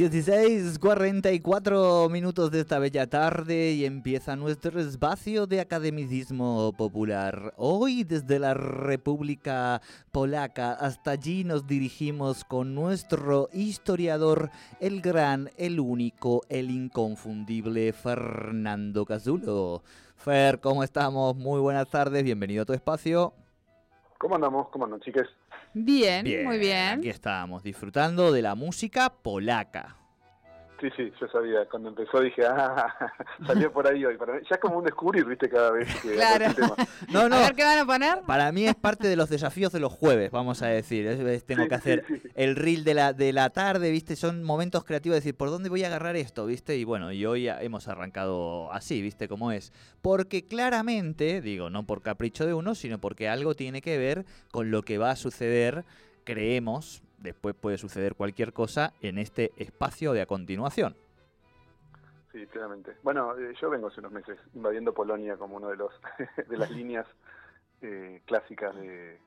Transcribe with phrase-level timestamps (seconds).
[0.00, 7.52] 16, 44 minutos de esta bella tarde y empieza nuestro espacio de academicismo popular.
[7.58, 15.78] Hoy desde la República Polaca hasta allí nos dirigimos con nuestro historiador, el gran, el
[15.78, 19.82] único, el inconfundible Fernando Cazulo.
[20.16, 21.36] Fer, ¿cómo estamos?
[21.36, 23.34] Muy buenas tardes, bienvenido a tu espacio.
[24.20, 24.68] ¿Cómo andamos?
[24.68, 25.26] ¿Cómo andan, chicas?
[25.72, 26.98] Bien, muy bien.
[26.98, 29.96] Aquí estamos, disfrutando de la música polaca.
[30.80, 31.66] Sí, sí, yo sabía.
[31.68, 32.96] Cuando empezó dije, ah,
[33.46, 34.16] salió por ahí hoy.
[34.16, 36.46] Para ya es como un descubrir, viste, cada vez que claro.
[37.12, 37.36] No, no.
[37.36, 38.20] A ver qué van a poner.
[38.26, 41.06] Para mí es parte de los desafíos de los jueves, vamos a decir.
[41.44, 44.16] tengo que hacer el reel de la, de la tarde, viste.
[44.16, 46.76] Son momentos creativos de decir, ¿por dónde voy a agarrar esto, viste?
[46.78, 49.72] Y bueno, y hoy hemos arrancado así, viste, cómo es.
[50.00, 54.70] Porque claramente, digo, no por capricho de uno, sino porque algo tiene que ver con
[54.70, 55.84] lo que va a suceder,
[56.24, 60.96] creemos, después puede suceder cualquier cosa en este espacio de a continuación.
[62.32, 62.96] Sí, claramente.
[63.02, 65.92] Bueno, eh, yo vengo hace unos meses invadiendo Polonia como uno de los
[66.48, 67.06] de las líneas
[67.82, 69.18] eh, clásicas de,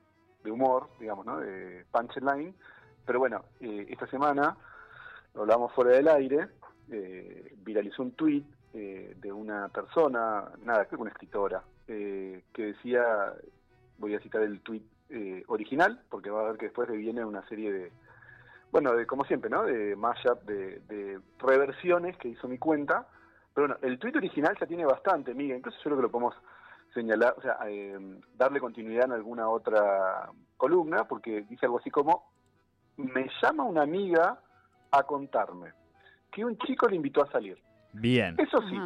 [0.46, 1.40] humor, digamos, ¿no?
[1.40, 2.54] De punchline.
[3.06, 4.56] Pero bueno, eh, esta semana,
[5.34, 6.48] lo hablamos fuera del aire,
[7.62, 13.32] viralizó un tweet de una persona, nada, creo que una escritora, que decía,
[13.98, 17.24] voy a citar el tweet eh, original, porque va a ver que después le viene
[17.24, 17.92] una serie de,
[18.70, 19.64] bueno, de, como siempre, ¿no?
[19.64, 23.06] De mashup, de, de reversiones que hizo mi cuenta.
[23.54, 25.58] Pero bueno, el tweet original ya tiene bastante, Miguel.
[25.58, 26.34] Incluso yo creo que lo podemos
[26.92, 27.98] señalar, o sea, eh,
[28.36, 32.32] darle continuidad en alguna otra columna, porque dice algo así como,
[32.96, 34.40] me llama una amiga
[34.90, 35.72] a contarme
[36.30, 37.58] que un chico le invitó a salir.
[37.92, 38.34] Bien.
[38.38, 38.76] Eso sí,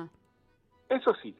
[0.88, 1.38] eso sí,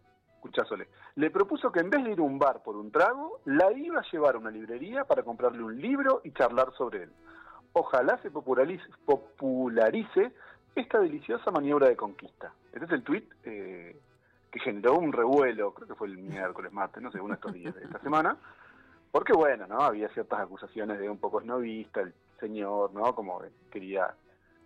[1.17, 4.01] le propuso que en vez de ir a un bar por un trago, la iba
[4.01, 7.11] a llevar a una librería para comprarle un libro y charlar sobre él.
[7.73, 10.33] Ojalá se popularice,
[10.75, 12.53] esta deliciosa maniobra de conquista.
[12.73, 13.97] Este es el tuit eh,
[14.51, 17.53] que generó un revuelo, creo que fue el miércoles, martes, no sé, uno de estos
[17.53, 18.37] días de esta semana,
[19.11, 19.81] porque bueno, ¿no?
[19.81, 23.15] Había ciertas acusaciones de un poco esnovista, el señor, ¿no?
[23.15, 24.15] Como quería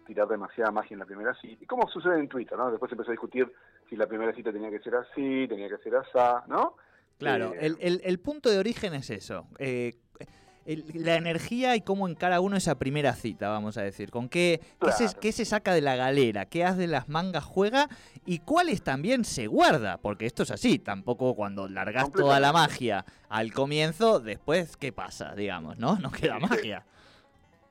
[0.06, 2.71] tirar demasiada magia en la primera cita, y como sucede en Twitter, ¿no?
[2.71, 3.53] Después empezó a discutir
[3.92, 6.76] si la primera cita tenía que ser así, tenía que ser así, ¿no?
[7.19, 9.47] Claro, eh, el, punto de origen es eso.
[9.58, 9.92] Eh,
[10.64, 14.10] la energía y cómo encara uno esa primera cita, vamos a decir.
[14.10, 14.62] Con qué,
[15.20, 17.88] qué, se, saca de la galera, qué hace de las mangas juega
[18.25, 19.98] y cuáles también se guarda.
[19.98, 25.34] Porque esto es así, tampoco cuando largas toda la magia al comienzo, después, ¿qué pasa?
[25.34, 25.97] Digamos, ¿no?
[25.97, 26.86] No queda magia.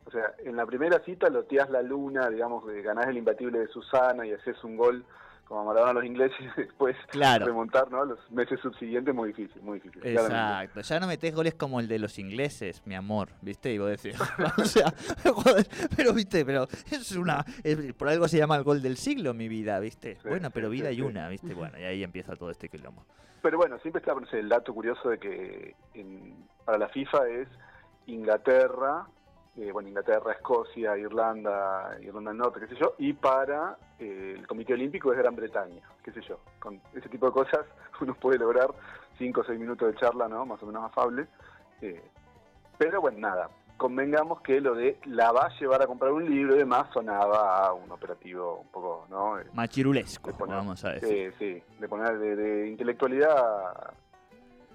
[0.06, 4.28] O sea, en la primera cita loteas la luna, digamos, ganás el imbatible de Susana
[4.28, 5.04] y haces un gol
[5.52, 8.06] como Maradona los ingleses, después remontar ¿no?
[8.06, 10.08] los meses subsiguientes, muy difícil, muy difícil.
[10.08, 13.74] Exacto, ya no metes goles como el de los ingleses, mi amor, ¿viste?
[13.74, 14.18] Y vos decís,
[14.58, 14.94] o sea,
[15.98, 17.44] pero viste, pero es una,
[17.98, 20.18] por algo se llama el gol del siglo, mi vida, ¿viste?
[20.24, 21.54] bueno, pero vida hay una, ¿viste?
[21.54, 23.04] Bueno, y ahí empieza todo este quilombo.
[23.42, 25.76] Pero bueno, siempre está el dato curioso de que
[26.64, 27.50] para la FIFA es
[28.06, 29.06] Inglaterra,
[29.58, 34.48] eh, bueno, Inglaterra, Escocia, Irlanda, Irlanda del Norte, qué sé yo, y para eh, el
[34.48, 36.40] Comité Olímpico es Gran Bretaña, qué sé yo.
[36.60, 37.66] Con ese tipo de cosas
[38.02, 38.70] uno puede lograr
[39.18, 40.46] cinco o seis minutos de charla, ¿no?
[40.46, 41.28] Más o menos afable.
[41.82, 42.02] Eh,
[42.78, 46.56] pero bueno, nada, convengamos que lo de la va a llevar a comprar un libro
[46.56, 49.38] y demás sonaba a un operativo un poco, ¿no?
[49.54, 51.34] Machirulesco, vamos a decir.
[51.38, 53.94] Sí, sí, de poner de, de intelectualidad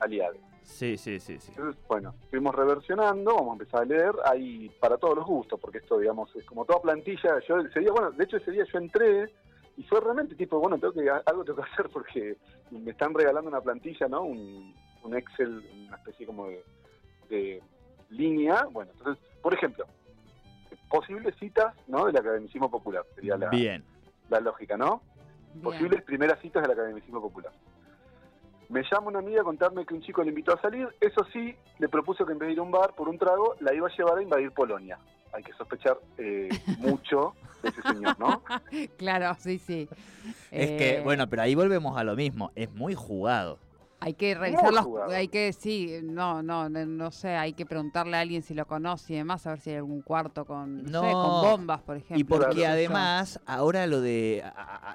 [0.01, 0.35] aliada.
[0.67, 1.53] Sí, sí, sí, sí.
[1.57, 5.79] Entonces, bueno, fuimos reversionando, vamos a empezar a leer, hay para todos los gustos, porque
[5.79, 7.39] esto, digamos, es como toda plantilla.
[7.49, 9.33] Yo ese día, bueno, de hecho ese día yo entré
[9.77, 12.37] y fue realmente tipo, bueno, tengo que algo tengo que hacer porque
[12.71, 14.23] me están regalando una plantilla, ¿no?
[14.23, 16.65] Un, un Excel, una especie como de,
[17.31, 17.63] de
[18.11, 18.65] línea.
[18.71, 19.87] Bueno, entonces, por ejemplo,
[20.89, 22.07] posibles citas ¿no?
[22.07, 23.85] del academicismo popular, sería la, Bien.
[24.29, 25.01] la lógica, ¿no?
[25.55, 25.63] Bien.
[25.63, 27.53] Posibles primeras citas del academicismo popular.
[28.69, 30.89] Me llama una amiga a contarme que un chico le invitó a salir.
[31.01, 33.55] Eso sí, le propuso que en vez de ir a un bar por un trago,
[33.61, 34.99] la iba a llevar a invadir Polonia.
[35.33, 36.49] Hay que sospechar eh,
[36.79, 38.43] mucho de ese señor, ¿no?
[38.97, 39.89] Claro, sí, sí.
[40.51, 42.51] Es Eh, que, bueno, pero ahí volvemos a lo mismo.
[42.55, 43.59] Es muy jugado.
[43.99, 44.87] Hay que revisar los.
[45.11, 48.67] Hay que, sí, no, no, no, no sé, hay que preguntarle a alguien si lo
[48.67, 51.97] conoce y demás, a ver si hay algún cuarto con, no, sé, con bombas, por
[51.97, 52.19] ejemplo.
[52.19, 52.73] Y porque Claro.
[52.73, 54.45] además, ahora lo de,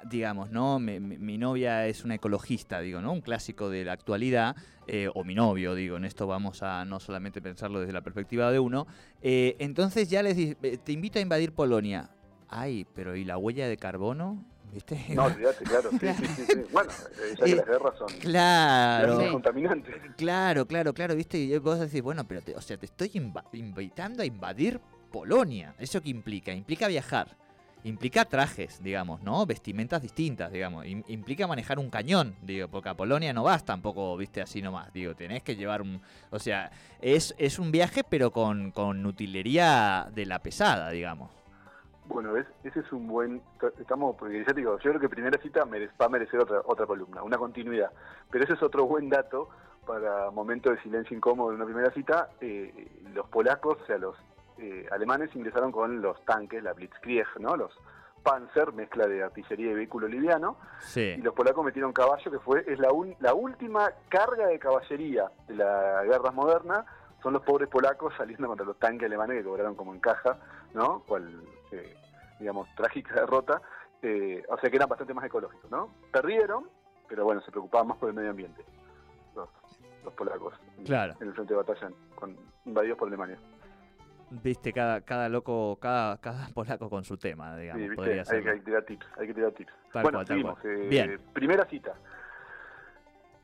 [0.08, 0.78] digamos, ¿no?
[0.78, 3.12] Mi, mi- mi novia es una ecologista, digo, ¿no?
[3.12, 4.54] Un clásico de la actualidad,
[4.86, 8.50] eh, o mi novio, digo, en esto vamos a no solamente pensarlo desde la perspectiva
[8.52, 8.86] de uno.
[9.20, 12.10] Eh, entonces ya les "Eh, te invito a invadir Polonia.
[12.48, 14.44] Ay, pero ¿y la huella de carbono?
[14.72, 14.98] ¿Viste?
[15.10, 15.90] No, olvídate, claro.
[16.00, 16.58] Sí, sí, sí, sí.
[16.72, 16.90] Bueno,
[17.38, 19.30] ya que Eh, las guerras son Claro.
[19.32, 19.94] contaminantes.
[20.16, 23.10] Claro, claro, claro, viste, y vos decís, bueno, pero, te- o sea, te estoy
[23.52, 24.80] invitando a invadir
[25.10, 25.74] Polonia.
[25.78, 26.52] ¿Eso qué implica?
[26.54, 27.36] Implica viajar,
[27.84, 29.44] implica trajes, digamos, ¿no?
[29.44, 34.16] Vestimentas distintas, digamos, im- implica manejar un cañón, digo, porque a Polonia no vas tampoco,
[34.16, 36.70] viste, así nomás, digo, tenés que llevar un, o sea,
[37.00, 41.30] es, es un viaje pero con, con utilería de la pesada, digamos.
[42.12, 42.46] Bueno, ¿ves?
[42.64, 43.42] ese es un buen...
[43.78, 46.60] Estamos, porque ya te digo, yo creo que primera cita mere- va a merecer otra,
[46.64, 47.90] otra columna, una continuidad.
[48.30, 49.48] Pero ese es otro buen dato
[49.86, 52.28] para momento de silencio incómodo en una primera cita.
[52.40, 54.16] Eh, los polacos, o sea, los
[54.58, 57.56] eh, alemanes ingresaron con los tanques, la Blitzkrieg, ¿no?
[57.56, 57.72] Los
[58.22, 60.56] Panzer, mezcla de artillería y vehículo liviano.
[60.80, 61.14] Sí.
[61.18, 65.30] Y los polacos metieron caballo, que fue es la, un- la última carga de caballería
[65.48, 66.84] de la guerra moderna.
[67.22, 70.38] Son los pobres polacos saliendo contra los tanques alemanes que cobraron como en caja,
[70.74, 71.00] ¿no?
[71.06, 71.42] Cual,
[71.72, 71.94] eh,
[72.42, 73.62] digamos, trágica derrota.
[74.02, 75.94] Eh, o sea que eran bastante más ecológicos, ¿no?
[76.12, 76.68] Perdieron,
[77.08, 78.64] pero bueno, se preocupaban más por el medio ambiente.
[79.34, 79.48] Los,
[80.04, 80.54] los polacos.
[80.84, 81.14] Claro.
[81.20, 83.38] En el frente de batalla, con, invadidos por Alemania.
[84.30, 87.96] Viste, cada, cada loco, cada, cada polaco con su tema, Sí, digamos, ¿viste?
[87.96, 88.48] podría Hay, ser.
[88.48, 89.72] hay que tirar tips, hay que tirar tips.
[89.92, 90.58] Tal bueno, cual, seguimos.
[90.58, 90.72] cual.
[90.76, 91.20] eh, Bien.
[91.32, 91.94] Primera cita.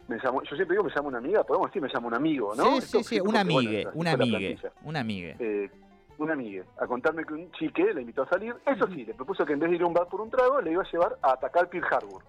[0.09, 2.55] Me llamo, yo siempre digo me llamo una amiga, podemos decir me llamo un amigo,
[2.57, 2.65] ¿no?
[2.77, 4.73] Sí, sí, sí, sí, un porque, bueno, amigue, así un fue la amigue, plantilla.
[4.83, 5.37] un amigue.
[5.39, 5.71] Eh,
[6.19, 8.55] un amigue, a contarme que un chique le invitó a salir.
[8.67, 10.61] Eso sí, le propuso que en vez de ir a un bar por un trago,
[10.61, 12.23] le iba a llevar a atacar Pearl Harbor.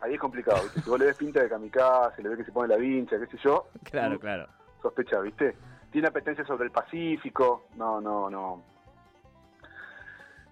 [0.00, 0.80] Ahí es complicado, ¿viste?
[0.82, 3.26] Si vos le ves pinta de kamikaze, le ves que se pone la vincha, qué
[3.26, 4.48] sé yo, Claro, mm, claro.
[4.82, 5.56] sospecha, ¿viste?
[5.90, 7.66] Tiene apetencia sobre el Pacífico.
[7.76, 8.62] No, no, no.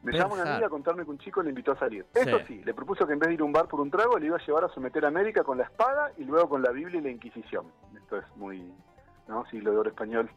[0.02, 2.06] Me llama una amiga a contarme que un chico le invitó a salir.
[2.14, 2.20] Sí.
[2.20, 4.18] Eso sí, le propuso que en vez de ir a un bar por un trago,
[4.18, 6.70] le iba a llevar a someter a América con la espada y luego con la
[6.70, 7.66] Biblia y la Inquisición.
[7.96, 8.72] Esto es muy,
[9.26, 9.44] ¿no?
[9.46, 10.30] Siglo de oro español.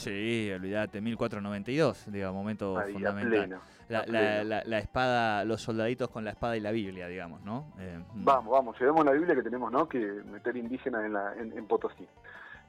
[0.00, 3.30] Sí, olvídate, 1492, digo, momento ahí, a fundamental.
[3.30, 3.60] pleno.
[3.88, 7.42] La, a la- la- la espada, los soldaditos con la espada y la Biblia, digamos,
[7.42, 7.72] ¿no?
[7.78, 8.24] Eh, mm.
[8.24, 9.88] Vamos, vamos, llevemos la Biblia que tenemos, ¿no?
[9.88, 12.06] Que meter indígenas en, la, en, en Potosí.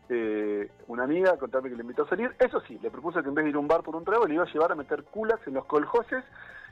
[0.09, 2.35] Eh, una amiga contarme que le invitó a salir.
[2.39, 4.25] Eso sí, le propuso que en vez de ir a un bar por un trago,
[4.25, 6.23] le iba a llevar a meter kulaks en los coljoses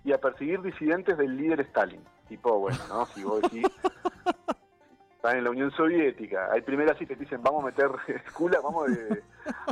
[0.03, 2.01] y a perseguir disidentes del líder Stalin.
[2.27, 3.05] Tipo, bueno, ¿no?
[3.05, 3.63] Si vos decís,
[5.19, 7.89] están en la Unión Soviética, hay primeras citas que dicen, vamos a meter
[8.33, 9.21] kulak, vamos eh,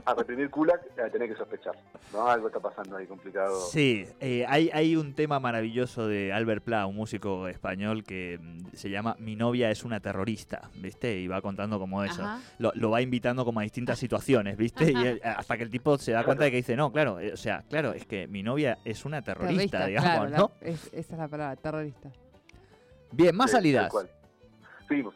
[0.03, 1.73] a reprimir kulak, eh, tenés que sospechar,
[2.11, 2.27] ¿no?
[2.27, 3.57] Algo está pasando ahí complicado.
[3.71, 8.75] Sí, eh, hay, hay un tema maravilloso de Albert Pla, un músico español que mm,
[8.75, 11.17] se llama Mi novia es una terrorista, ¿viste?
[11.17, 12.27] Y va contando como eso.
[12.59, 14.91] Lo, lo va invitando como a distintas situaciones, ¿viste?
[14.91, 17.31] Y él- hasta que el tipo se da cuenta de que dice, no, claro, eh,
[17.31, 20.51] o sea, claro, es que mi novia es una terrorista, digamos, claro, la- ¿no?
[20.59, 22.09] es- esa es la palabra, terrorista.
[23.13, 23.89] Bien, más Sí, tal salidas.
[23.89, 24.09] cual.
[24.89, 25.15] Seguimos.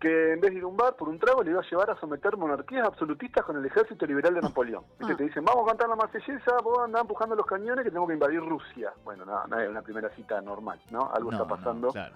[0.00, 1.90] Que en vez de ir a un bar por un trago le iba a llevar
[1.90, 4.84] a someter monarquías absolutistas con el ejército liberal de Napoleón.
[5.00, 5.08] Ah.
[5.16, 8.14] Te dicen, vamos a cantar la marsellesa, vos andás empujando los cañones que tenemos que
[8.14, 8.92] invadir Rusia.
[9.04, 11.10] Bueno, no, no es una primera cita normal, ¿no?
[11.12, 11.88] Algo No, está no, pasando.
[11.88, 12.14] claro.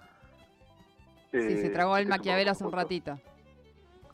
[1.33, 3.19] Sí, se eh, tragó el poco hace un ratito.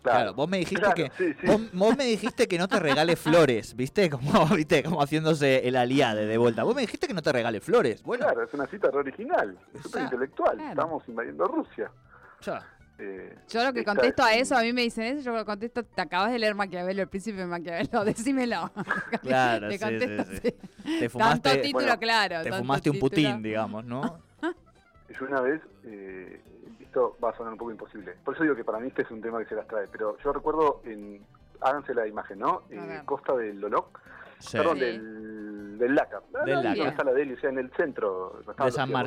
[0.03, 1.47] Claro, vos me dijiste Claro, que sí, sí.
[1.47, 4.09] Vos, vos me dijiste que no te regale flores, ¿viste?
[4.09, 4.83] Como, ¿viste?
[4.83, 6.63] Como haciéndose el aliade de vuelta.
[6.63, 8.03] Vos me dijiste que no te regale flores.
[8.05, 10.57] Bueno, Claro, es una cita re original, es súper intelectual.
[10.57, 10.71] Claro.
[10.71, 11.91] Estamos invadiendo Rusia.
[12.41, 12.65] ya.
[13.01, 15.45] Eh, Yo lo que contesto es a eso, a mí me dicen eso, yo lo
[15.45, 18.71] contesto, te acabas de leer Maquiavelo, el príncipe de Maquiavelo, decímelo.
[19.23, 19.87] Claro, Le sí.
[19.89, 20.53] Te
[20.83, 22.43] Tanto fumaste, título, bueno, claro.
[22.43, 23.11] te fumaste un título.
[23.11, 24.19] putín, digamos, ¿no?
[25.21, 26.41] Yo una vez, eh,
[26.81, 29.11] esto va a sonar un poco imposible, por eso digo que para mí este es
[29.11, 31.21] un tema que se las trae, pero yo recuerdo, en,
[31.61, 32.63] háganse la imagen, ¿no?
[32.71, 33.03] Eh.
[33.05, 33.99] Costa del Loloc,
[34.41, 34.57] Sí.
[34.57, 34.81] perdón, Sí.
[34.85, 36.83] del, del LACA, Del no, LACA.
[36.85, 38.99] no está la Deli, o sea, en el centro De San ¿no?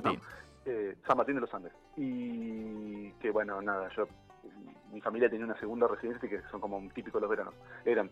[0.66, 1.74] Eh, San Martín de los Andes.
[1.98, 4.08] Y que bueno, nada, yo,
[4.92, 7.54] mi familia tenía una segunda residencia que son como un típico los veranos,
[7.86, 8.10] eran.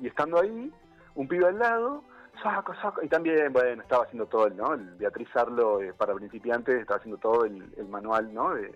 [0.00, 0.72] Y estando ahí,
[1.14, 2.02] un pibe al lado,
[2.42, 4.72] saco, saco, y también, bueno, estaba haciendo todo el, ¿no?
[4.74, 8.54] El Beatriz Arlo eh, para principiantes, estaba haciendo todo el, el manual, ¿no?
[8.54, 8.74] De-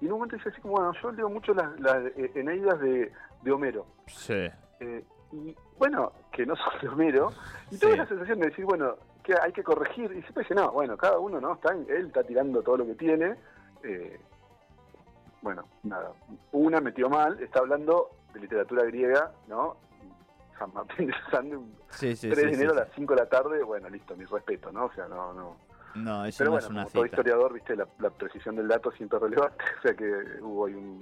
[0.00, 2.80] y en un momento dice así como, bueno, yo leo mucho las, las eh, Eneidas
[2.80, 3.12] de
[3.42, 3.86] de Homero.
[4.06, 4.48] Sí.
[4.80, 7.30] Eh, y bueno, que no son de Homero.
[7.70, 7.96] Y tuve Sí.
[7.98, 10.10] la sensación de decir, bueno, que hay que corregir.
[10.12, 11.54] Y siempre dice, no, bueno, cada uno, ¿no?
[11.54, 13.36] Está, él está tirando todo lo que tiene.
[13.82, 14.20] Eh,
[15.40, 16.12] bueno, nada.
[16.52, 19.76] Una metió mal, está hablando de literatura griega, ¿no?
[20.58, 21.58] San Martín de Sande,
[21.90, 24.24] Sí, sí, 3 sí, de enero a las 5 de la tarde, bueno, listo, mi
[24.24, 24.86] respeto, ¿no?
[24.86, 25.56] O sea, no, no.
[25.94, 27.16] No, eso Pero no bueno, es una como todo cita.
[27.16, 30.04] historiador, viste, la, la precisión del dato siempre es relevante, o sea que
[30.40, 31.00] hubo ahí un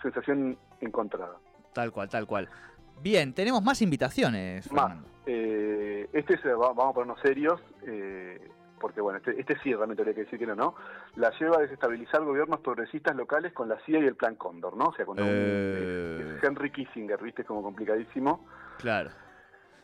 [0.00, 1.36] sensación encontrada.
[1.72, 2.48] Tal cual, tal cual.
[3.00, 4.84] Bien, tenemos más invitaciones, Más.
[4.88, 5.08] Fernando.
[5.26, 8.40] Eh, este es, va- vamos a ponernos serios, eh,
[8.80, 10.74] porque bueno, este, este sí realmente habría que decir que no, ¿no?
[11.16, 14.86] La lleva a desestabilizar gobiernos progresistas locales con la CIA y el Plan Cóndor, ¿no?
[14.86, 16.34] O sea, con un- Eh.
[16.38, 17.44] es Henry Kissinger, ¿viste?
[17.44, 18.46] Como complicadísimo.
[18.78, 19.10] Claro.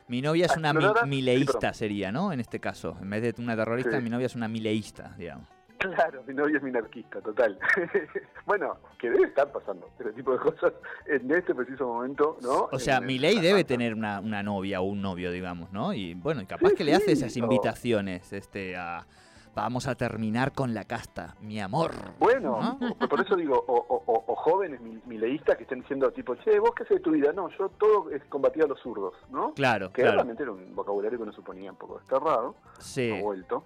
[0.08, 2.32] Mi novia es una mi- sí, mileísta, sería, ¿no?
[2.32, 2.97] En este caso.
[3.00, 4.02] En vez de una terrorista, Sí.
[4.02, 5.47] mi novia es una mileísta, digamos.
[5.78, 7.58] Claro, mi novio es minarquista, total.
[8.47, 10.73] bueno, que debe estar pasando ese tipo de cosas
[11.06, 12.68] en este preciso momento, ¿no?
[12.73, 15.92] O sea, Milei en- debe tener una, una novia o un novio, digamos, ¿no?
[15.92, 19.06] Y bueno, y capaz Sí, que le hace esas invitaciones, este, a
[19.54, 21.90] vamos a terminar con la casta, mi amor.
[22.20, 23.08] Bueno, ¿No?
[23.08, 26.61] por eso digo, o, o- o- o jóvenes mi- mileístas que estén diciendo tipo, che,
[26.61, 27.32] vos qué haces de tu vida?
[27.32, 29.54] No, yo todo es combatir a los zurdos, ¿no?
[29.54, 30.16] Claro, Que claro.
[30.18, 33.11] realmente era un vocabulario que uno suponía un poco desterrado, Sí.
[33.11, 33.64] ha vuelto.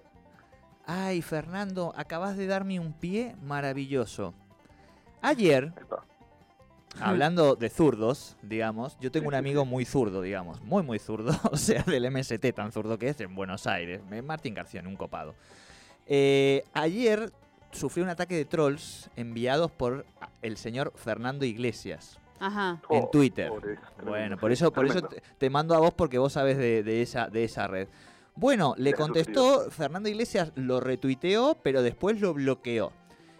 [0.85, 4.33] Ay, Fernando, acabas de darme un pie maravilloso.
[5.21, 5.71] Ayer,
[6.99, 11.57] hablando de zurdos, digamos, yo tengo un amigo muy zurdo, digamos, muy, muy zurdo, o
[11.57, 15.35] sea, del MST tan zurdo que es en Buenos Aires, eh, Martín García, un copado.
[16.05, 17.31] Eh, ayer
[17.71, 20.05] sufrió un ataque de trolls enviados por
[20.41, 22.81] el señor Fernando Iglesias Ajá.
[22.89, 23.47] en Oh, Twitter.
[23.47, 26.33] pobre, es tremendo, Bueno, por eso, por eso te, te mando a vos porque vos
[26.33, 27.87] sabes de, de esa, de esa red.
[28.35, 32.91] Bueno, le contestó, Fernando Iglesias lo retuiteó, pero después lo bloqueó.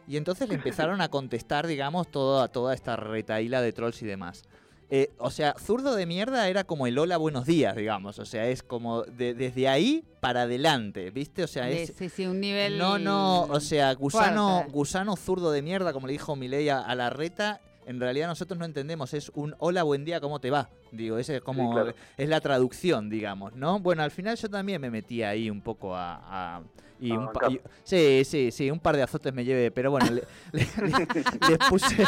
[0.07, 4.43] Y entonces le empezaron a contestar, digamos, toda, toda esta retaíla de trolls y demás.
[4.89, 8.19] Eh, o sea, zurdo de mierda era como el hola buenos días, digamos.
[8.19, 11.43] O sea, es como de- desde ahí para adelante, ¿viste?
[11.43, 12.77] O sea, es, sí, sí, un nivel.
[12.77, 14.71] no, no, o sea, gusano, fuerte.
[14.71, 17.59] gusano zurdo de mierda, como le dijo Milei a, a la reta.
[17.86, 20.70] En realidad nosotros no entendemos, es un hola, buen día, ¿cómo te va?
[20.92, 21.94] Digo, ese es como, Sí, claro.
[22.18, 23.80] es la traducción, digamos, ¿no?
[23.80, 26.20] Bueno, al final yo también me metí ahí un poco a...
[26.58, 26.62] a-
[27.07, 30.07] y un pa- y- sí, sí, sí, un par de azotes me llevé, pero bueno,
[30.12, 32.03] le- le- le- les puse,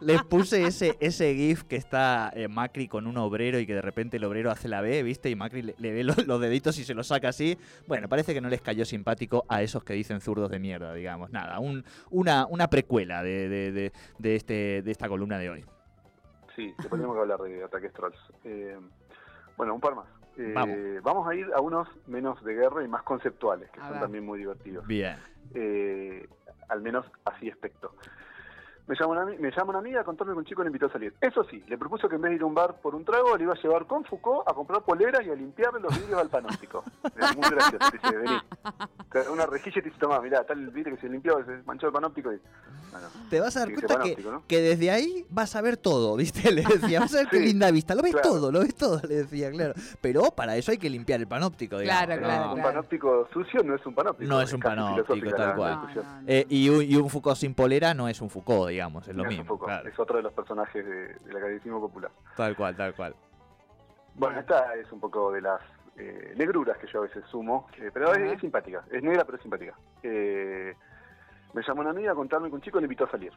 [0.00, 3.82] les puse ese, ese GIF que está eh, Macri con un obrero y que de
[3.82, 5.30] repente el obrero hace la B, ¿viste?
[5.30, 7.56] Y Macri le, ve lo- los deditos y se los saca así.
[7.86, 11.30] Bueno, parece que no les cayó simpático a esos que dicen zurdos de mierda, digamos.
[11.30, 15.64] Nada, un, una, una precuela de, de, de, de este, de esta columna de hoy.
[16.56, 18.18] Sí, después tenemos que hablar de ataques trolls.
[18.44, 18.76] Eh,
[19.56, 20.06] bueno, un par más.
[20.36, 21.28] Eh, Vamos.
[21.28, 24.00] a ir a unos menos de guerra y más conceptuales, que A son ver.
[24.02, 24.86] también muy divertidos.
[24.86, 25.16] Bien.
[25.54, 26.28] Eh,
[26.68, 27.94] al menos así aspecto.
[28.90, 30.90] Me llama, una, me llama una amiga a contarme que un chico le invitó a
[30.90, 31.14] salir.
[31.20, 33.36] Eso sí, le propuso que en vez de ir a un bar por un trago,
[33.36, 36.28] le iba a llevar con Foucault a comprar poleras y a limpiarle los vidrios al
[36.28, 36.82] panóptico.
[37.20, 37.86] Es muy gracioso.
[37.92, 38.38] Dice, vení.
[39.12, 41.38] Te da Una rejilla y te dice, toma, mirá, tal el vidrio que se limpió,
[41.44, 42.32] se manchó el panóptico.
[42.32, 42.40] Y,
[42.90, 44.42] bueno, Te vas a dar cuenta que, panóptico, ¿no?
[44.48, 46.50] que desde ahí vas a ver todo, ¿viste?
[46.52, 47.94] Le decía, vas a ver qué linda vista.
[47.94, 48.28] Lo ves claro.
[48.28, 49.74] todo, lo ves todo, le decía, claro.
[50.00, 52.06] Pero para eso hay que limpiar el panóptico, digamos.
[52.06, 52.26] Claro, ¿no?
[52.26, 52.68] claro, un claro.
[52.68, 54.28] panóptico sucio no es un panóptico.
[54.28, 55.74] No es un panóptico, tal cual.
[55.74, 56.04] No, discusión.
[56.04, 56.26] no, no.
[56.26, 59.24] Eh, y, un, y un Foucault sin polera no es un Foucault, digamos, es lo
[59.24, 59.44] mismo.
[59.44, 59.88] poco, claro.
[59.88, 62.10] Es otro de los personajes de- del academicismo popular.
[62.36, 63.14] Tal cual, tal cual.
[64.14, 65.60] Bueno, esta es un poco de las
[65.96, 69.42] eh, negruras que yo a veces sumo, eh, pero es simpática, es negra pero es
[69.42, 69.74] simpática.
[70.02, 70.74] Eh,
[71.52, 73.32] me llamó una amiga a contarme que un chico le invitó a salir.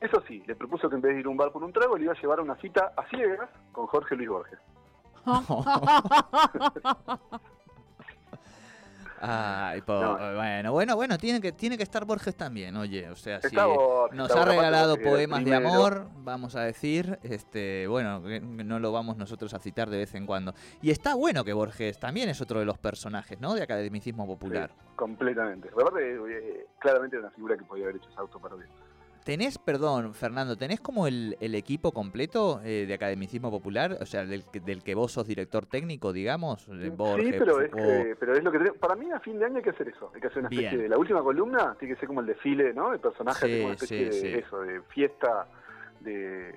[0.00, 1.96] Eso sí, le propuso que en vez de ir a un bar por un trago,
[1.96, 4.58] le iba a llevar a una cita a ciegas con Jorge Luis Borges.
[9.20, 10.16] Ay, po- No.
[10.36, 14.16] bueno, bueno, bueno, tiene que, tiene que estar Borges también, oye, o sea, si Borges,
[14.16, 19.16] nos ha regalado poemas de amor, vamos a decir, este, bueno, que no lo vamos
[19.16, 20.54] nosotros a citar de vez en cuando.
[20.82, 23.54] Y está bueno que Borges también es otro de los personajes, ¿no?
[23.54, 24.70] De academicismo popular.
[24.74, 25.68] Sí, completamente.
[25.70, 28.66] Aparte, eh, claramente era una figura que podía haber hecho esa autoparodia.
[29.26, 33.98] ¿Tenés, perdón, Fernando, tenés como el, el equipo completo eh, de academicismo popular?
[34.00, 37.60] O sea, del, que- del que vos sos director técnico, digamos, de Borges, sí, pero
[37.60, 38.78] es, que- pero es lo que tenemos.
[38.78, 40.12] Para mí, a fin de año hay que hacer eso.
[40.14, 40.82] Hay que hacer una especie Bien.
[40.82, 40.88] de.
[40.90, 42.92] La última columna tiene que ser como el desfile, ¿no?
[42.92, 44.38] El personaje, Sí, como una especie sí, de sí.
[44.46, 45.48] eso, de fiesta
[45.98, 46.54] de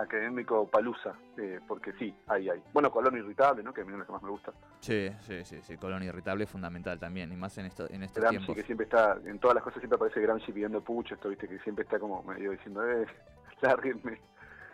[0.00, 1.14] académico palusa.
[1.36, 2.62] eh, porque sí, ahí hay.
[2.72, 3.72] Bueno, Colón Irritable, ¿no?
[3.72, 4.52] Que a mí es lo que más me gusta.
[4.80, 8.20] Sí, sí, sí, sí, Colón Irritable es fundamental también, y más en, esto, en estos
[8.22, 8.56] Gramsci, tiempos.
[8.56, 9.18] que siempre está.
[9.24, 11.48] En todas las cosas siempre aparece Gramsci pidiendo pucho, esto, ¿viste?
[11.48, 13.06] Que siempre está como medio diciendo, eh,
[13.62, 14.20] lárguenme.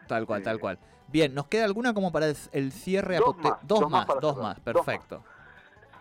[0.06, 0.78] Tal cual, Eh, tal cual.
[1.08, 3.18] Bien, ¿nos queda alguna como para el, cierre?
[3.18, 4.58] Dos más, dos más, dos más.
[4.60, 5.22] perfecto.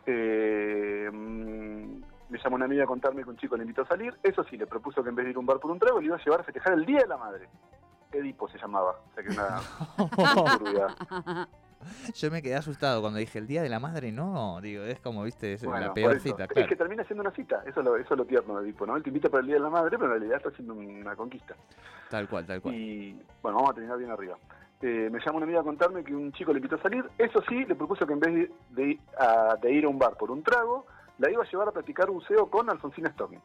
[0.05, 4.13] Eh, mm, me llamó una amiga a contarme que un chico le invitó a salir.
[4.23, 5.99] Eso sí, le propuso que en vez de ir a un bar por un trago,
[5.99, 7.47] le iba a llevar a festejar el Día de la Madre.
[8.19, 8.91] Edipo se llamaba.
[8.91, 11.47] O sea que una.
[12.15, 15.23] Yo me quedé asustado cuando dije el día de la madre, no, digo, es como,
[15.23, 17.97] viste, es Bueno, la peor cita, Es que termina siendo una cita, eso es lo,
[17.97, 18.95] eso es lo tierno de Edipo, ¿no?
[18.95, 21.13] Él te invita para el Día de la Madre, pero en realidad está haciendo una
[21.17, 21.55] conquista.
[22.09, 22.73] Tal cual, tal cual.
[22.73, 24.37] Y bueno, vamos a terminar bien arriba.
[24.81, 27.03] Eh, me llama una amiga a contarme que un chico le invitó a salir.
[27.17, 28.51] Eso sí, le propuso que en vez de,
[28.85, 30.85] de- a- de ir a un bar por un trago,
[31.17, 33.39] la iba a llevar a practicar buceo con Alfonsina Storni.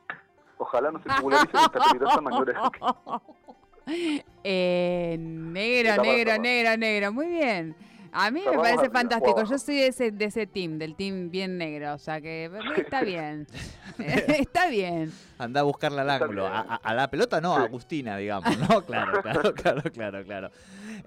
[0.58, 2.70] Ojalá no se popularice esta peligrosa maniobra.
[4.50, 7.12] Eh, negro, Está negro, negro, negro.
[7.12, 7.74] Muy bien.
[8.12, 8.92] A mí me parece arriba.
[9.00, 9.44] fantástico.
[9.44, 11.92] Yo soy de ese, de ese team, del team bien negro.
[11.94, 13.46] O sea que está bien.
[13.98, 15.12] está bien.
[15.36, 16.46] Anda a buscarla al ángulo.
[16.46, 17.64] A, a- a la pelota no, a.
[17.64, 18.86] Agustina, digamos, ¿no?
[18.86, 20.50] Claro, claro, claro, claro, claro.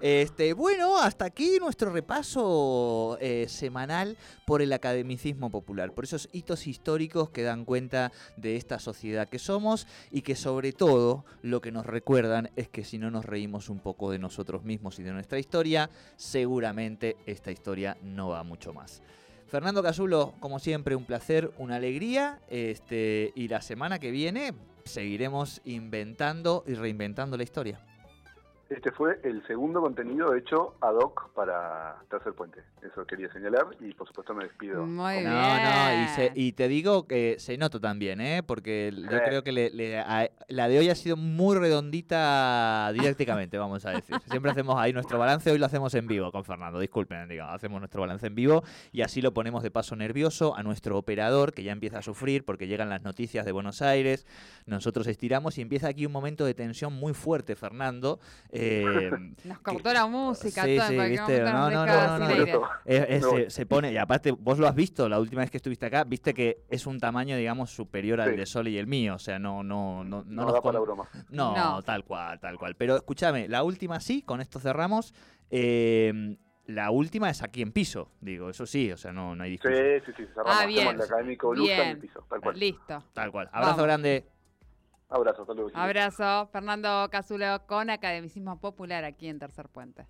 [0.00, 6.66] Este, bueno, hasta aquí nuestro repaso eh, semanal por el academicismo popular, por esos hitos
[6.66, 11.72] históricos que dan cuenta de esta sociedad que somos y que sobre todo lo que
[11.72, 15.12] nos recuerdan es que si no nos reímos un poco de nosotros mismos y de
[15.12, 19.02] nuestra historia, seguramente esta historia no va mucho más.
[19.52, 22.40] Fernando Casulo, como siempre, un placer, una alegría.
[22.48, 24.54] Este, y la semana que viene
[24.86, 27.78] seguiremos inventando y reinventando la historia.
[28.74, 32.60] Este fue el segundo contenido hecho ad hoc para Tercer Puente.
[32.80, 34.86] Eso quería señalar y por supuesto me despido.
[34.86, 36.32] Muy Como- No, no, y, se- bien.
[36.36, 38.42] y te digo que se nota también, ¿eh?
[38.42, 39.22] porque yo Sí.
[39.26, 43.90] creo que le- le- a- la de hoy ha sido muy redondita didácticamente, vamos a
[43.90, 44.16] decir.
[44.30, 47.78] Siempre hacemos ahí nuestro balance, hoy lo hacemos en vivo con Fernando, disculpen, digo, hacemos
[47.80, 51.62] nuestro balance en vivo y así lo ponemos de paso nervioso a nuestro operador que
[51.62, 54.26] ya empieza a sufrir porque llegan las noticias de Buenos Aires,
[54.66, 58.18] nosotros estiramos y empieza aquí un momento de tensión muy fuerte, Fernando.
[58.50, 58.61] eh,
[59.44, 62.28] Nos cortó la música, Sí, todo, sí, viste, no, no, no, no, no,
[62.84, 63.42] es- es- voy.
[63.44, 66.04] se, se pone, y aparte vos lo has visto la última vez que estuviste acá,
[66.04, 68.36] viste que es un tamaño, digamos, superior al Sí.
[68.36, 70.78] de Sol y el mío, o sea, no, no, no, no, No, nos da para
[70.80, 71.08] broma.
[71.30, 71.82] no, No.
[71.82, 72.74] tal cual, tal cual.
[72.76, 75.14] Pero escúchame, la última sí, con esto cerramos.
[75.50, 79.50] eh, la última es aquí en piso, digo, eso sí, o sea, no, no hay
[79.58, 79.84] Sí, discusión.
[80.06, 80.56] sí, sí, cerramos.
[80.62, 80.88] Ah, bien.
[80.88, 82.58] El académico Luxa en el piso, tal cual.
[82.58, 83.04] Listo.
[83.12, 83.48] Tal cual.
[83.52, 83.84] Abrazo Vamos.
[83.84, 84.26] grande.
[85.12, 85.46] Abrazo.
[85.74, 86.48] Abrazo.
[86.52, 90.06] Fernando Casulo con Academicismo Popular aquí en Tercer Puente.